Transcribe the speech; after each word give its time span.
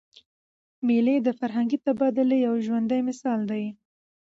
مېلې 0.87 1.15
د 1.21 1.29
فرهنګي 1.39 1.77
تبادلې 1.85 2.37
یو 2.47 2.55
ژوندى 2.65 2.99
مثال 3.09 3.39
دئ. 3.51 3.65